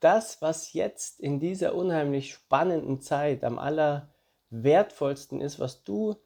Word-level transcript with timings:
das, 0.00 0.42
was 0.42 0.72
jetzt 0.72 1.20
in 1.20 1.40
dieser 1.40 1.74
unheimlich 1.74 2.32
spannenden 2.32 3.00
Zeit 3.00 3.44
am 3.44 3.58
allerwertvollsten 3.58 5.40
ist, 5.40 5.60
was 5.60 5.84
du 5.84 6.16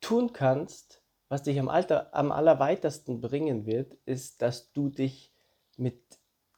tun 0.00 0.32
kannst, 0.32 1.02
was 1.28 1.42
dich 1.42 1.58
am, 1.58 1.68
Alter, 1.68 2.14
am 2.14 2.30
allerweitesten 2.30 3.20
bringen 3.20 3.66
wird, 3.66 3.94
ist, 4.04 4.42
dass 4.42 4.72
du 4.72 4.90
dich 4.90 5.32
mit, 5.76 5.98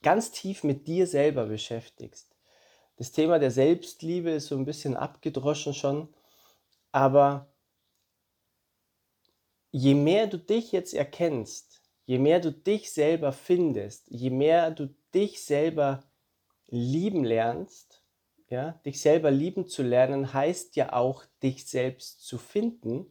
ganz 0.02 0.32
tief 0.32 0.64
mit 0.64 0.88
dir 0.88 1.06
selber 1.06 1.46
beschäftigst. 1.46 2.34
Das 2.96 3.12
Thema 3.12 3.38
der 3.38 3.50
Selbstliebe 3.50 4.30
ist 4.30 4.48
so 4.48 4.56
ein 4.56 4.64
bisschen 4.64 4.96
abgedroschen 4.96 5.74
schon, 5.74 6.12
aber 6.92 7.48
je 9.70 9.94
mehr 9.94 10.26
du 10.26 10.38
dich 10.38 10.72
jetzt 10.72 10.94
erkennst, 10.94 11.82
je 12.06 12.18
mehr 12.18 12.40
du 12.40 12.52
dich 12.52 12.92
selber 12.92 13.32
findest, 13.32 14.06
je 14.08 14.30
mehr 14.30 14.70
du 14.70 14.94
dich 15.12 15.44
selber 15.44 16.02
lieben 16.68 17.24
lernst, 17.24 18.02
ja, 18.48 18.72
dich 18.84 19.00
selber 19.00 19.30
lieben 19.30 19.66
zu 19.66 19.82
lernen, 19.82 20.32
heißt 20.32 20.76
ja 20.76 20.92
auch, 20.92 21.24
dich 21.42 21.66
selbst 21.66 22.26
zu 22.26 22.38
finden, 22.38 23.10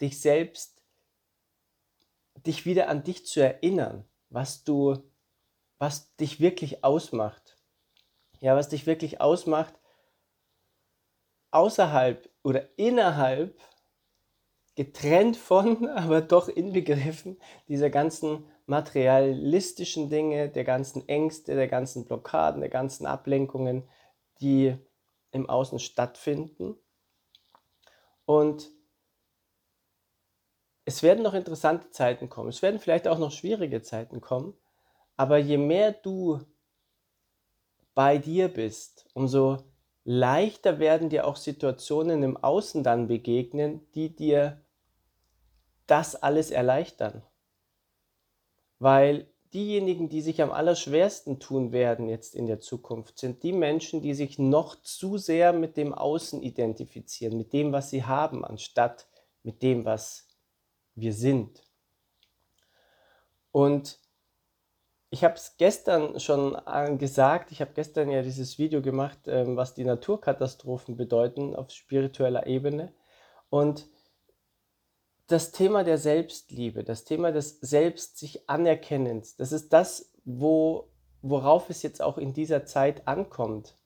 dich 0.00 0.20
selbst, 0.20 0.82
dich 2.46 2.66
wieder 2.66 2.88
an 2.88 3.04
dich 3.04 3.26
zu 3.26 3.40
erinnern, 3.40 4.04
was 4.28 4.64
du, 4.64 4.98
was 5.78 6.14
dich 6.16 6.40
wirklich 6.40 6.84
ausmacht. 6.84 7.56
Ja, 8.40 8.56
was 8.56 8.68
dich 8.68 8.86
wirklich 8.86 9.20
ausmacht, 9.20 9.74
außerhalb 11.52 12.28
oder 12.42 12.68
innerhalb, 12.76 13.60
getrennt 14.74 15.36
von, 15.36 15.86
aber 15.96 16.20
doch 16.20 16.48
inbegriffen 16.48 17.38
dieser 17.68 17.90
ganzen 17.90 18.46
materialistischen 18.66 20.08
Dinge, 20.08 20.48
der 20.48 20.64
ganzen 20.64 21.08
Ängste, 21.08 21.54
der 21.54 21.68
ganzen 21.68 22.04
Blockaden, 22.04 22.60
der 22.60 22.70
ganzen 22.70 23.06
Ablenkungen, 23.06 23.88
die 24.40 24.76
im 25.30 25.48
Außen 25.48 25.78
stattfinden. 25.78 26.76
Und 28.24 28.70
es 30.84 31.02
werden 31.02 31.22
noch 31.22 31.34
interessante 31.34 31.90
Zeiten 31.90 32.28
kommen, 32.28 32.48
es 32.48 32.62
werden 32.62 32.80
vielleicht 32.80 33.08
auch 33.08 33.18
noch 33.18 33.32
schwierige 33.32 33.82
Zeiten 33.82 34.20
kommen, 34.20 34.54
aber 35.16 35.38
je 35.38 35.58
mehr 35.58 35.92
du 35.92 36.40
bei 37.94 38.18
dir 38.18 38.48
bist, 38.48 39.06
umso 39.14 39.58
leichter 40.04 40.78
werden 40.78 41.08
dir 41.08 41.26
auch 41.26 41.36
Situationen 41.36 42.22
im 42.22 42.36
Außen 42.36 42.82
dann 42.82 43.06
begegnen, 43.06 43.86
die 43.94 44.14
dir 44.14 44.64
das 45.86 46.16
alles 46.16 46.50
erleichtern. 46.50 47.22
Weil 48.82 49.28
diejenigen, 49.54 50.08
die 50.08 50.20
sich 50.22 50.42
am 50.42 50.50
allerschwersten 50.50 51.38
tun 51.38 51.70
werden 51.70 52.08
jetzt 52.08 52.34
in 52.34 52.48
der 52.48 52.58
Zukunft, 52.58 53.16
sind 53.16 53.44
die 53.44 53.52
Menschen, 53.52 54.02
die 54.02 54.12
sich 54.12 54.40
noch 54.40 54.74
zu 54.82 55.18
sehr 55.18 55.52
mit 55.52 55.76
dem 55.76 55.94
Außen 55.94 56.42
identifizieren, 56.42 57.38
mit 57.38 57.52
dem, 57.52 57.70
was 57.70 57.90
sie 57.90 58.02
haben, 58.02 58.44
anstatt 58.44 59.06
mit 59.44 59.62
dem, 59.62 59.84
was 59.84 60.26
wir 60.96 61.12
sind. 61.12 61.62
Und 63.52 64.00
ich 65.10 65.22
habe 65.22 65.34
es 65.34 65.56
gestern 65.58 66.18
schon 66.18 66.56
gesagt, 66.98 67.52
ich 67.52 67.60
habe 67.60 67.70
gestern 67.74 68.10
ja 68.10 68.22
dieses 68.22 68.58
Video 68.58 68.82
gemacht, 68.82 69.28
ähm, 69.28 69.56
was 69.56 69.74
die 69.74 69.84
Naturkatastrophen 69.84 70.96
bedeuten 70.96 71.54
auf 71.54 71.70
spiritueller 71.70 72.48
Ebene. 72.48 72.92
Und 73.48 73.86
das 75.26 75.52
Thema 75.52 75.84
der 75.84 75.98
Selbstliebe, 75.98 76.84
das 76.84 77.04
Thema 77.04 77.32
des 77.32 77.58
Selbst 77.60 78.18
sich 78.18 78.48
Anerkennens, 78.48 79.36
das 79.36 79.52
ist 79.52 79.72
das, 79.72 80.10
wo, 80.24 80.88
worauf 81.22 81.70
es 81.70 81.82
jetzt 81.82 82.02
auch 82.02 82.18
in 82.18 82.32
dieser 82.32 82.64
Zeit 82.66 83.06
ankommt. 83.08 83.76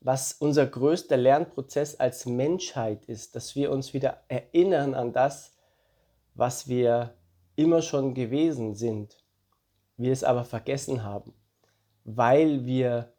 Was 0.00 0.32
unser 0.32 0.64
größter 0.66 1.16
Lernprozess 1.16 1.96
als 1.96 2.24
Menschheit 2.24 3.04
ist, 3.06 3.34
dass 3.34 3.56
wir 3.56 3.72
uns 3.72 3.94
wieder 3.94 4.22
erinnern 4.28 4.94
an 4.94 5.12
das, 5.12 5.56
was 6.34 6.68
wir 6.68 7.14
immer 7.56 7.82
schon 7.82 8.14
gewesen 8.14 8.76
sind, 8.76 9.16
wir 9.96 10.12
es 10.12 10.22
aber 10.22 10.44
vergessen 10.44 11.02
haben, 11.02 11.34
weil 12.04 12.64
wir 12.64 13.12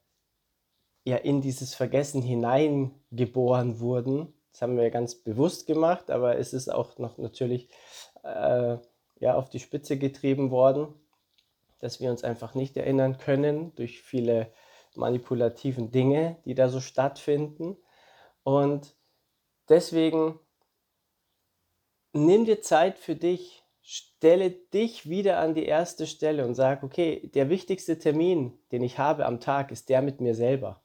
ja 1.04 1.18
in 1.18 1.42
dieses 1.42 1.76
Vergessen 1.76 2.22
hineingeboren 2.22 3.82
wurden 3.82 4.34
das 4.52 4.62
haben 4.62 4.78
wir 4.78 4.90
ganz 4.90 5.16
bewusst 5.16 5.68
gemacht, 5.68 6.10
aber 6.12 6.38
es 6.38 6.54
ist 6.54 6.70
auch 6.70 6.98
noch 6.98 7.18
natürlich 7.18 7.70
äh, 8.24 8.78
ja, 9.20 9.36
auf 9.36 9.50
die 9.50 9.60
Spitze 9.60 9.98
getrieben 9.98 10.52
worden, 10.52 10.94
dass 11.80 12.00
wir 12.00 12.10
uns 12.10 12.24
einfach 12.24 12.56
nicht 12.56 12.76
erinnern 12.78 13.18
können 13.18 13.74
durch 13.76 14.02
viele 14.02 14.52
manipulativen 14.96 15.92
Dinge, 15.92 16.38
die 16.46 16.56
da 16.56 16.70
so 16.70 16.80
stattfinden. 16.80 17.78
Und 18.44 18.96
deswegen 19.70 20.40
nimm 22.14 22.46
dir 22.46 22.62
Zeit 22.62 22.98
für 22.98 23.16
dich, 23.16 23.64
stelle 23.82 24.52
dich 24.52 25.10
wieder 25.10 25.40
an 25.40 25.54
die 25.54 25.66
erste 25.66 26.08
Stelle 26.08 26.46
und 26.46 26.56
sag, 26.56 26.84
okay, 26.84 27.30
der 27.34 27.50
wichtigste 27.50 27.98
Termin, 27.98 28.60
den 28.72 28.84
ich 28.84 28.98
habe 28.98 29.26
am 29.26 29.40
Tag, 29.40 29.72
ist 29.72 29.90
der 29.90 30.02
mit 30.02 30.22
mir 30.22 30.36
selber. 30.36 30.82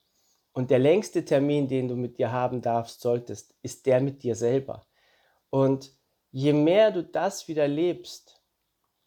Und 0.55 0.71
der 0.71 0.79
längste 0.79 1.25
Termin, 1.25 1.67
den 1.67 1.89
du 1.89 1.97
mit 1.97 2.19
dir 2.19 2.31
haben 2.31 2.63
darfst, 2.63 3.01
solltest, 3.01 3.55
ist 3.63 3.87
der 3.87 4.01
mit 4.01 4.23
dir 4.23 4.37
selber. 4.37 4.87
Und 5.51 5.93
je 6.31 6.53
mehr 6.53 6.93
du 6.93 7.03
das 7.03 7.49
wieder 7.49 7.67
lebst, 7.67 8.41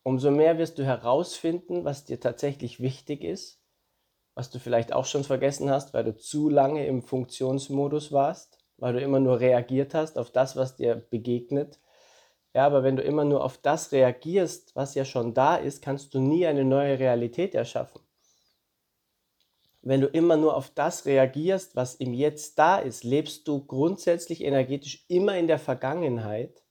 umso 0.03 0.29
mehr 0.29 0.57
wirst 0.57 0.77
du 0.77 0.85
herausfinden, 0.85 1.85
was 1.85 2.03
dir 2.03 2.19
tatsächlich 2.19 2.81
wichtig 2.81 3.23
ist, 3.23 3.61
was 4.35 4.49
du 4.51 4.59
vielleicht 4.59 4.91
auch 4.91 5.05
schon 5.05 5.23
vergessen 5.23 5.69
hast, 5.69 5.93
weil 5.93 6.03
du 6.03 6.15
zu 6.17 6.49
lange 6.49 6.85
im 6.85 7.01
Funktionsmodus 7.01 8.11
warst, 8.11 8.57
weil 8.75 8.93
du 8.93 8.99
immer 8.99 9.21
nur 9.21 9.39
reagiert 9.39 9.93
hast 9.93 10.17
auf 10.17 10.31
das, 10.31 10.57
was 10.57 10.75
dir 10.75 10.95
begegnet. 10.95 11.79
Ja, 12.53 12.65
aber 12.65 12.83
wenn 12.83 12.97
du 12.97 13.03
immer 13.03 13.23
nur 13.23 13.41
auf 13.41 13.57
das 13.57 13.93
reagierst, 13.93 14.75
was 14.75 14.95
ja 14.95 15.05
schon 15.05 15.33
da 15.33 15.55
ist, 15.55 15.81
kannst 15.81 16.13
du 16.13 16.19
nie 16.19 16.45
eine 16.45 16.65
neue 16.65 16.99
Realität 16.99 17.55
erschaffen 17.55 18.06
wenn 19.87 20.01
du 20.01 20.07
immer 20.07 20.37
nur 20.37 20.55
auf 20.55 20.69
das 20.69 21.05
reagierst, 21.05 21.75
was 21.75 21.95
im 21.95 22.13
Jetzt 22.13 22.59
da 22.59 22.77
ist, 22.77 23.03
lebst 23.03 23.47
du 23.47 23.65
grundsätzlich 23.65 24.43
energetisch 24.43 25.05
immer 25.07 25.37
in 25.37 25.47
der 25.47 25.59
Vergangenheit 25.59 26.63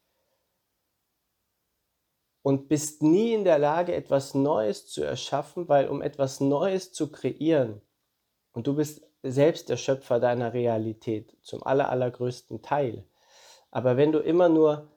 und 2.43 2.69
bist 2.69 3.03
nie 3.03 3.33
in 3.33 3.45
der 3.45 3.59
Lage, 3.59 3.95
etwas 3.95 4.35
Neues 4.35 4.87
zu 4.87 5.03
erschaffen, 5.03 5.69
weil 5.69 5.89
um 5.89 6.03
etwas 6.03 6.41
Neues 6.41 6.93
zu 6.93 7.11
kreieren, 7.11 7.81
und 8.53 8.67
du 8.67 8.75
bist 8.75 9.07
selbst 9.23 9.69
der 9.69 9.77
Schöpfer 9.77 10.19
deiner 10.19 10.55
Realität 10.55 11.37
zum 11.43 11.63
aller, 11.63 11.91
allergrößten 11.91 12.63
Teil. 12.63 13.05
Aber 13.71 13.99
wenn 13.99 14.13
du 14.13 14.19
immer 14.19 14.49
nur 14.49 14.89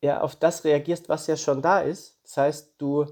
ja, 0.00 0.20
auf 0.20 0.34
das 0.34 0.64
reagierst, 0.64 1.08
was 1.08 1.28
ja 1.28 1.36
schon 1.36 1.62
da 1.62 1.80
ist, 1.80 2.18
das 2.24 2.36
heißt, 2.36 2.74
du 2.78 3.06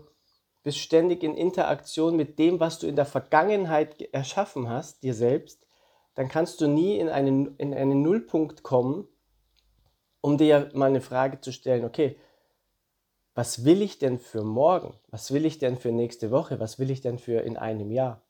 bist 0.63 0.79
ständig 0.79 1.23
in 1.23 1.37
Interaktion 1.37 2.17
mit 2.17 2.39
dem, 2.39 2.61
was 2.61 2.79
du 2.79 2.87
in 2.87 2.97
der 2.97 3.07
Vergangenheit 3.07 4.01
erschaffen 4.13 4.69
hast, 4.69 5.03
dir 5.03 5.15
selbst, 5.15 5.67
dann 6.15 6.29
kannst 6.29 6.61
du 6.61 6.67
nie 6.67 6.99
in 6.99 7.09
einen, 7.09 7.57
in 7.57 7.75
einen 7.75 8.03
Nullpunkt 8.03 8.63
kommen, 8.63 9.09
um 10.21 10.39
dir 10.39 10.71
mal 10.75 10.87
eine 10.87 11.01
Frage 11.01 11.41
zu 11.41 11.53
stellen, 11.53 11.85
okay, 11.85 12.17
was 13.35 13.65
will 13.65 13.81
ich 13.81 13.99
denn 13.99 14.19
für 14.19 14.45
morgen? 14.45 14.95
Was 15.09 15.33
will 15.33 15.47
ich 15.47 15.59
denn 15.59 15.79
für 15.79 15.91
nächste 15.91 16.31
Woche? 16.31 16.61
Was 16.61 16.79
will 16.79 16.91
ich 16.91 17.01
denn 17.01 17.19
für 17.19 17.41
in 17.41 17.57
einem 17.57 17.91
Jahr? 17.91 18.23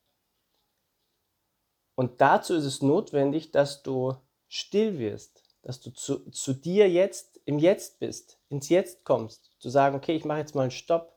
Und 1.94 2.20
dazu 2.20 2.54
ist 2.54 2.64
es 2.64 2.82
notwendig, 2.82 3.50
dass 3.50 3.82
du 3.82 4.14
still 4.48 4.98
wirst, 4.98 5.42
dass 5.62 5.80
du 5.80 5.90
zu, 5.90 6.30
zu 6.30 6.52
dir 6.52 6.88
jetzt 6.88 7.40
im 7.44 7.58
Jetzt 7.58 7.98
bist, 7.98 8.38
ins 8.48 8.68
Jetzt 8.68 9.04
kommst, 9.04 9.50
zu 9.58 9.68
sagen, 9.68 9.96
okay, 9.96 10.14
ich 10.14 10.24
mache 10.24 10.38
jetzt 10.38 10.54
mal 10.54 10.62
einen 10.62 10.70
Stopp, 10.70 11.11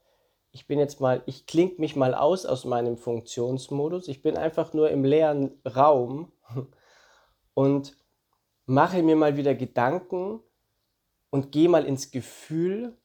ich 0.56 0.68
bin 0.68 0.80
jetzt 0.80 1.02
mal, 1.02 1.22
ich 1.26 1.48
klinge 1.48 1.74
mich 1.80 1.98
mal 1.98 2.14
aus 2.14 2.46
aus 2.46 2.64
meinem 2.64 2.96
Funktionsmodus. 2.96 4.08
Ich 4.08 4.22
bin 4.22 4.38
einfach 4.38 4.74
nur 4.74 4.90
im 4.90 5.04
leeren 5.04 5.52
Raum 5.66 6.32
und 7.54 7.98
mache 8.66 9.04
mir 9.04 9.18
mal 9.18 9.36
wieder 9.36 9.54
Gedanken 9.54 10.40
und 11.30 11.52
gehe 11.52 11.68
mal 11.68 11.84
ins 11.84 12.10
Gefühl, 12.10 12.96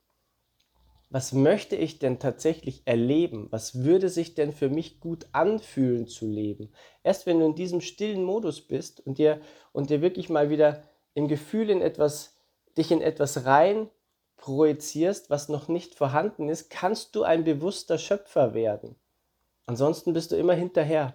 was 1.08 1.32
möchte 1.32 1.74
ich 1.74 1.98
denn 1.98 2.20
tatsächlich 2.20 2.82
erleben? 2.84 3.48
Was 3.50 3.82
würde 3.82 4.10
sich 4.10 4.36
denn 4.36 4.52
für 4.52 4.68
mich 4.68 5.00
gut 5.00 5.26
anfühlen 5.32 6.06
zu 6.06 6.28
leben? 6.28 6.70
Erst 7.02 7.26
wenn 7.26 7.40
du 7.40 7.46
in 7.46 7.56
diesem 7.56 7.80
stillen 7.80 8.22
Modus 8.22 8.60
bist 8.60 9.04
und 9.04 9.18
dir, 9.18 9.40
und 9.72 9.90
dir 9.90 10.02
wirklich 10.02 10.28
mal 10.28 10.50
wieder 10.50 10.84
im 11.14 11.26
Gefühl 11.26 11.68
in 11.68 11.82
etwas, 11.82 12.36
dich 12.78 12.92
in 12.92 13.02
etwas 13.02 13.44
rein 13.44 13.90
projizierst, 14.40 15.30
was 15.30 15.48
noch 15.48 15.68
nicht 15.68 15.94
vorhanden 15.94 16.48
ist, 16.48 16.70
kannst 16.70 17.14
du 17.14 17.22
ein 17.22 17.44
bewusster 17.44 17.98
Schöpfer 17.98 18.54
werden. 18.54 18.96
Ansonsten 19.66 20.14
bist 20.14 20.32
du 20.32 20.36
immer 20.36 20.54
hinterher. 20.54 21.14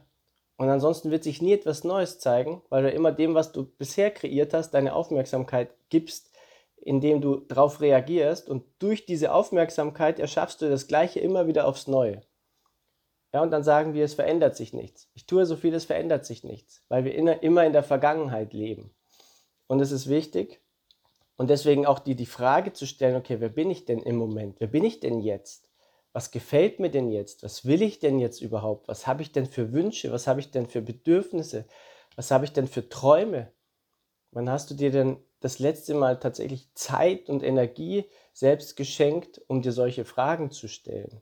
Und 0.57 0.69
ansonsten 0.69 1.11
wird 1.11 1.23
sich 1.23 1.41
nie 1.41 1.51
etwas 1.51 1.83
Neues 1.83 2.19
zeigen, 2.19 2.61
weil 2.69 2.83
du 2.83 2.91
immer 2.91 3.11
dem, 3.11 3.33
was 3.33 3.51
du 3.51 3.65
bisher 3.65 4.11
kreiert 4.11 4.53
hast, 4.53 4.71
deine 4.71 4.95
Aufmerksamkeit 4.95 5.69
gibst, 5.89 6.31
indem 6.77 7.19
du 7.19 7.37
darauf 7.37 7.81
reagierst. 7.81 8.47
Und 8.47 8.63
durch 8.79 9.05
diese 9.05 9.33
Aufmerksamkeit 9.33 10.19
erschaffst 10.19 10.61
du 10.61 10.69
das 10.69 10.87
Gleiche 10.87 11.19
immer 11.19 11.47
wieder 11.47 11.67
aufs 11.67 11.87
Neue. 11.87 12.21
Ja, 13.33 13.41
und 13.41 13.51
dann 13.51 13.63
sagen 13.63 13.93
wir, 13.93 14.05
es 14.05 14.13
verändert 14.13 14.55
sich 14.55 14.71
nichts. 14.71 15.09
Ich 15.13 15.25
tue 15.25 15.45
so 15.45 15.57
viel, 15.57 15.73
es 15.73 15.83
verändert 15.83 16.25
sich 16.25 16.45
nichts, 16.45 16.85
weil 16.87 17.03
wir 17.03 17.15
immer 17.15 17.65
in 17.65 17.73
der 17.73 17.83
Vergangenheit 17.83 18.53
leben. 18.53 18.95
Und 19.67 19.81
es 19.81 19.91
ist 19.91 20.07
wichtig, 20.07 20.61
und 21.37 21.49
deswegen 21.49 21.85
auch 21.85 21.99
die, 21.99 22.15
die 22.15 22.25
Frage 22.25 22.73
zu 22.73 22.85
stellen, 22.85 23.15
okay, 23.15 23.39
wer 23.39 23.49
bin 23.49 23.69
ich 23.69 23.85
denn 23.85 23.99
im 23.99 24.15
Moment? 24.15 24.59
Wer 24.59 24.67
bin 24.67 24.83
ich 24.83 24.99
denn 24.99 25.19
jetzt? 25.19 25.69
Was 26.13 26.31
gefällt 26.31 26.79
mir 26.79 26.89
denn 26.89 27.11
jetzt? 27.11 27.43
Was 27.43 27.65
will 27.65 27.81
ich 27.81 27.99
denn 27.99 28.19
jetzt 28.19 28.41
überhaupt? 28.41 28.87
Was 28.87 29.05
habe 29.05 29.21
ich 29.21 29.33
denn 29.33 29.45
für 29.45 29.73
Wünsche? 29.73 30.13
Was 30.13 30.27
habe 30.27 30.39
ich 30.39 30.51
denn 30.51 30.67
für 30.67 30.81
Bedürfnisse? 30.81 31.65
Was 32.15 32.31
habe 32.31 32.45
ich 32.45 32.53
denn 32.53 32.67
für 32.67 32.87
Träume? 32.87 33.51
Wann 34.31 34.49
hast 34.49 34.69
du 34.69 34.75
dir 34.75 34.91
denn 34.91 35.17
das 35.41 35.59
letzte 35.59 35.93
Mal 35.93 36.19
tatsächlich 36.19 36.73
Zeit 36.73 37.29
und 37.29 37.43
Energie 37.43 38.05
selbst 38.31 38.77
geschenkt, 38.77 39.41
um 39.47 39.61
dir 39.61 39.73
solche 39.73 40.05
Fragen 40.05 40.51
zu 40.51 40.69
stellen? 40.69 41.19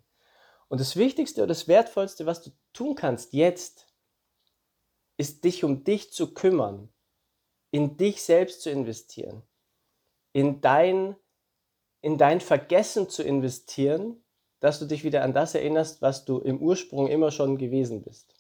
Und 0.68 0.80
das 0.80 0.96
Wichtigste 0.96 1.42
oder 1.42 1.48
das 1.48 1.68
Wertvollste, 1.68 2.28
was 2.28 2.44
du 2.44 2.52
tun 2.72 2.94
kannst 2.94 3.34
jetzt, 3.34 3.88
ist 5.18 5.44
dich 5.44 5.64
um 5.64 5.84
dich 5.84 6.14
zu 6.14 6.36
kümmern, 6.36 6.90
in 7.72 7.98
dich 7.98 8.22
selbst 8.22 8.62
zu 8.62 8.70
investieren 8.70 9.44
in 10.34 10.62
dein, 10.62 11.16
in 12.02 12.18
dein 12.18 12.42
Vergessen 12.42 13.10
zu 13.10 13.24
investieren, 13.24 14.22
dass 14.60 14.80
du 14.80 14.86
dich 14.86 15.04
wieder 15.04 15.24
an 15.24 15.34
das 15.34 15.56
erinnerst, 15.56 16.02
was 16.02 16.26
du 16.26 16.40
im 16.40 16.62
Ursprung 16.62 17.08
immer 17.08 17.32
schon 17.32 17.58
gewesen 17.58 18.02
bist. 18.02 18.34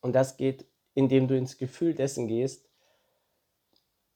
Und 0.00 0.14
das 0.14 0.36
geht, 0.36 0.66
indem 0.94 1.28
du 1.28 1.36
ins 1.36 1.58
Gefühl 1.58 1.94
dessen 1.94 2.26
gehst, 2.26 2.68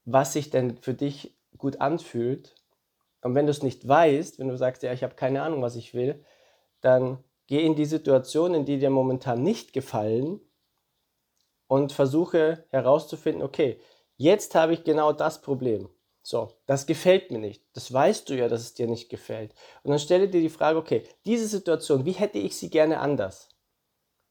was 0.05 0.33
sich 0.33 0.51
denn 0.51 0.77
für 0.79 0.95
dich 0.95 1.37
gut 1.59 1.81
anfühlt. 1.81 2.55
Und 3.23 3.35
wenn 3.35 3.47
du 3.47 3.51
es 3.51 3.63
nicht 3.63 3.87
weißt, 3.87 4.39
wenn 4.39 4.49
du 4.49 4.57
sagst, 4.57 4.83
ja, 4.83 4.93
ich 4.93 5.03
habe 5.03 5.15
keine 5.15 5.43
Ahnung, 5.43 5.63
was 5.63 5.77
ich 5.77 5.95
will, 5.95 6.25
dann 6.81 7.23
geh 7.47 7.65
in 7.65 7.75
die 7.75 7.85
Situationen, 7.85 8.65
die 8.65 8.79
dir 8.79 8.91
momentan 8.91 9.43
nicht 9.43 9.73
gefallen 9.73 10.41
und 11.67 11.93
versuche 11.93 12.65
herauszufinden, 12.71 13.43
okay, 13.43 13.79
jetzt 14.17 14.55
habe 14.55 14.73
ich 14.73 14.85
genau 14.85 15.13
das 15.13 15.43
Problem. 15.43 15.89
So, 16.23 16.53
das 16.67 16.87
gefällt 16.87 17.31
mir 17.31 17.39
nicht. 17.39 17.65
Das 17.73 17.93
weißt 17.93 18.29
du 18.29 18.37
ja, 18.37 18.49
dass 18.49 18.61
es 18.61 18.75
dir 18.75 18.87
nicht 18.87 19.09
gefällt. 19.09 19.55
Und 19.83 19.91
dann 19.91 19.99
stelle 19.99 20.29
dir 20.29 20.41
die 20.41 20.51
Frage, 20.51 20.79
okay, 20.79 21.05
diese 21.25 21.47
Situation, 21.47 22.05
wie 22.05 22.13
hätte 22.13 22.39
ich 22.39 22.57
sie 22.57 22.71
gerne 22.71 23.01
anders? 23.01 23.49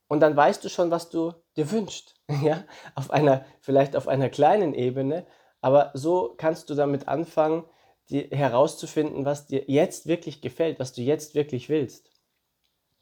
Und 0.07 0.21
dann 0.21 0.35
weißt 0.35 0.63
du 0.63 0.69
schon, 0.69 0.91
was 0.91 1.09
du 1.09 1.33
dir 1.55 1.71
wünschst. 1.71 2.15
Ja, 2.43 2.63
auf 2.93 3.09
einer, 3.09 3.43
vielleicht 3.59 3.95
auf 3.95 4.07
einer 4.07 4.29
kleinen 4.29 4.75
Ebene, 4.75 5.25
aber 5.61 5.91
so 5.95 6.35
kannst 6.37 6.69
du 6.69 6.75
damit 6.75 7.07
anfangen, 7.07 7.65
herauszufinden, 8.11 9.25
was 9.25 9.47
dir 9.47 9.65
jetzt 9.67 10.07
wirklich 10.07 10.41
gefällt, 10.41 10.79
was 10.79 10.93
du 10.93 11.01
jetzt 11.01 11.35
wirklich 11.35 11.69
willst. 11.69 12.11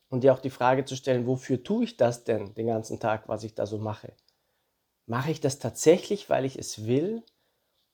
Und 0.10 0.24
dir 0.24 0.34
auch 0.34 0.40
die 0.40 0.50
Frage 0.50 0.86
zu 0.86 0.96
stellen, 0.96 1.28
wofür 1.28 1.64
tue 1.64 1.86
ich 1.86 1.98
das 1.98 2.24
denn 2.24 2.54
den 2.56 2.68
ganzen 2.68 3.00
Tag, 3.00 3.28
was 3.28 3.44
ich 3.44 3.56
da 3.56 3.66
so 3.66 3.78
mache? 3.78 4.14
Mache 5.06 5.32
ich 5.32 5.40
das 5.40 5.60
tatsächlich, 5.60 6.30
weil 6.30 6.46
ich 6.46 6.58
es 6.58 6.86
will? 6.88 7.24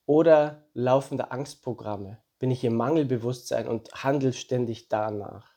Oder 0.06 0.64
laufende 0.74 1.30
Angstprogramme? 1.30 2.18
Bin 2.38 2.50
ich 2.50 2.64
im 2.64 2.76
Mangelbewusstsein 2.76 3.68
und 3.68 3.90
handle 4.04 4.32
ständig 4.32 4.88
danach? 4.88 5.54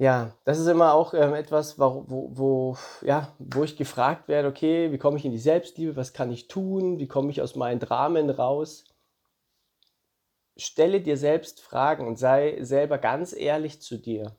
Ja, 0.00 0.34
das 0.44 0.58
ist 0.58 0.66
immer 0.66 0.94
auch 0.94 1.12
ähm, 1.12 1.34
etwas, 1.34 1.78
wo, 1.78 2.06
wo, 2.08 2.30
wo, 2.32 2.76
ja, 3.02 3.34
wo 3.38 3.64
ich 3.64 3.76
gefragt 3.76 4.28
werde, 4.28 4.48
okay, 4.48 4.92
wie 4.92 4.98
komme 4.98 5.18
ich 5.18 5.26
in 5.26 5.30
die 5.30 5.38
Selbstliebe, 5.38 5.94
was 5.94 6.14
kann 6.14 6.32
ich 6.32 6.48
tun, 6.48 6.98
wie 6.98 7.06
komme 7.06 7.30
ich 7.30 7.42
aus 7.42 7.54
meinen 7.54 7.80
Dramen 7.80 8.30
raus? 8.30 8.84
Stelle 10.56 11.02
dir 11.02 11.18
selbst 11.18 11.60
Fragen 11.60 12.06
und 12.06 12.18
sei 12.18 12.62
selber 12.62 12.96
ganz 12.96 13.34
ehrlich 13.34 13.82
zu 13.82 13.98
dir. 13.98 14.34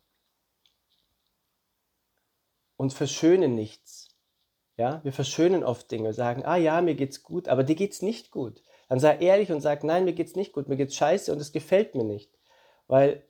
Und 2.76 2.94
verschöne 2.94 3.48
nichts. 3.48 4.11
Ja, 4.82 5.00
wir 5.04 5.14
verschönen 5.14 5.64
oft 5.64 5.92
Dinge, 5.92 6.12
sagen, 6.12 6.44
ah 6.44 6.56
ja, 6.56 6.82
mir 6.82 6.96
geht's 6.96 7.22
gut, 7.22 7.48
aber 7.48 7.64
dir 7.64 7.76
geht's 7.76 8.02
nicht 8.02 8.32
gut. 8.32 8.64
Dann 8.90 9.00
sei 9.00 9.16
ehrlich 9.18 9.52
und 9.52 9.62
sag, 9.62 9.84
nein, 9.84 10.06
mir 10.06 10.14
geht's 10.14 10.36
nicht 10.36 10.54
gut, 10.54 10.68
mir 10.68 10.76
geht's 10.76 10.96
scheiße 10.96 11.32
und 11.32 11.40
es 11.40 11.52
gefällt 11.52 11.94
mir 11.94 12.04
nicht. 12.04 12.36
Weil, 12.88 13.24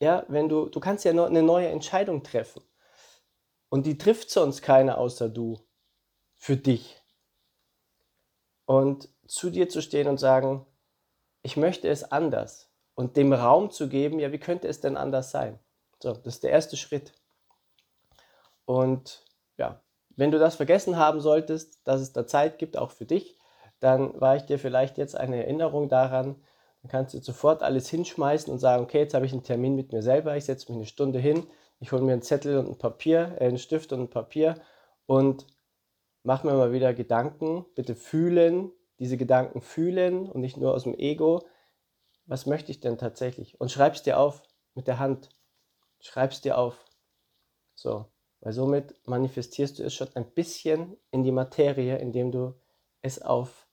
ja, 0.00 0.24
wenn 0.26 0.48
du, 0.48 0.66
du 0.66 0.80
kannst 0.80 1.04
ja 1.04 1.12
noch 1.12 1.26
eine 1.26 1.44
neue 1.44 1.68
Entscheidung 1.68 2.24
treffen. 2.24 2.60
Und 3.68 3.86
die 3.86 3.98
trifft 3.98 4.30
sonst 4.30 4.62
keiner 4.62 4.98
außer 4.98 5.28
du. 5.28 5.60
Für 6.34 6.56
dich. 6.56 7.00
Und 8.64 9.08
zu 9.28 9.50
dir 9.50 9.68
zu 9.68 9.82
stehen 9.82 10.08
und 10.08 10.18
sagen, 10.18 10.66
ich 11.42 11.56
möchte 11.56 11.86
es 11.86 12.10
anders. 12.10 12.68
Und 12.96 13.16
dem 13.16 13.32
Raum 13.32 13.70
zu 13.70 13.88
geben, 13.88 14.18
ja, 14.18 14.32
wie 14.32 14.40
könnte 14.40 14.66
es 14.66 14.80
denn 14.80 14.96
anders 14.96 15.30
sein? 15.30 15.60
So, 16.02 16.14
das 16.14 16.34
ist 16.34 16.42
der 16.42 16.50
erste 16.50 16.76
Schritt. 16.76 17.12
Und 18.64 19.24
ja, 19.56 19.80
wenn 20.16 20.30
du 20.30 20.38
das 20.38 20.56
vergessen 20.56 20.96
haben 20.96 21.20
solltest, 21.20 21.86
dass 21.86 22.00
es 22.00 22.12
da 22.12 22.26
Zeit 22.26 22.58
gibt, 22.58 22.76
auch 22.76 22.90
für 22.90 23.04
dich, 23.04 23.38
dann 23.80 24.18
war 24.20 24.36
ich 24.36 24.42
dir 24.42 24.58
vielleicht 24.58 24.98
jetzt 24.98 25.16
eine 25.16 25.36
Erinnerung 25.36 25.88
daran. 25.88 26.36
Dann 26.82 26.90
kannst 26.90 27.14
du 27.14 27.18
sofort 27.20 27.62
alles 27.62 27.88
hinschmeißen 27.88 28.52
und 28.52 28.58
sagen, 28.58 28.82
okay, 28.84 29.00
jetzt 29.00 29.14
habe 29.14 29.26
ich 29.26 29.32
einen 29.32 29.42
Termin 29.42 29.74
mit 29.74 29.92
mir 29.92 30.02
selber, 30.02 30.36
ich 30.36 30.46
setze 30.46 30.70
mich 30.70 30.76
eine 30.76 30.86
Stunde 30.86 31.18
hin, 31.18 31.46
ich 31.78 31.92
hole 31.92 32.02
mir 32.02 32.12
einen 32.12 32.22
Zettel 32.22 32.58
und 32.58 32.68
ein 32.68 32.78
Papier, 32.78 33.36
äh, 33.38 33.46
einen 33.46 33.58
Stift 33.58 33.92
und 33.92 34.00
ein 34.00 34.10
Papier 34.10 34.54
und 35.04 35.46
mache 36.22 36.46
mir 36.46 36.54
mal 36.54 36.72
wieder 36.72 36.94
Gedanken, 36.94 37.66
bitte 37.74 37.94
fühlen, 37.94 38.72
diese 38.98 39.16
Gedanken 39.16 39.60
fühlen 39.60 40.30
und 40.30 40.40
nicht 40.40 40.56
nur 40.56 40.72
aus 40.72 40.84
dem 40.84 40.94
Ego. 40.94 41.46
Was 42.24 42.46
möchte 42.46 42.70
ich 42.70 42.80
denn 42.80 42.98
tatsächlich? 42.98 43.60
Und 43.60 43.70
schreib 43.70 43.94
es 43.94 44.02
dir 44.02 44.18
auf 44.18 44.42
mit 44.74 44.88
der 44.88 44.98
Hand. 44.98 45.28
Schreib 46.00 46.32
es 46.32 46.40
dir 46.40 46.58
auf. 46.58 46.84
So. 47.74 48.06
Weil 48.46 48.52
somit 48.52 48.94
manifestierst 49.08 49.80
du 49.80 49.82
es 49.82 49.92
schon 49.92 50.06
ein 50.14 50.30
bisschen 50.30 50.96
in 51.10 51.24
die 51.24 51.32
Materie, 51.32 51.98
indem 51.98 52.30
du 52.30 52.54
es 53.02 53.20
auf 53.20 53.66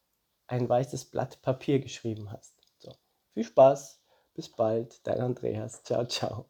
ein 0.47 0.67
weißes 0.67 1.11
Blatt 1.11 1.43
Papier 1.43 1.79
geschrieben 1.79 2.31
hast. 2.31 2.55
So. 2.79 2.91
Viel 3.35 3.43
Spaß, 3.43 4.01
bis 4.33 4.49
bald, 4.49 5.05
dein 5.05 5.21
Andreas. 5.21 5.83
Ciao, 5.83 6.07
ciao. 6.07 6.47